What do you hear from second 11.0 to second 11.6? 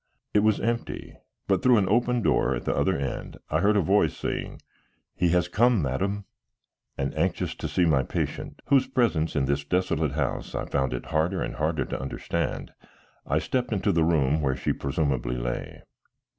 harder and